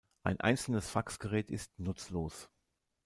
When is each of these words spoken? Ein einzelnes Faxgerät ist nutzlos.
Ein 0.23 0.39
einzelnes 0.41 0.89
Faxgerät 0.89 1.51
ist 1.51 1.77
nutzlos. 1.77 2.49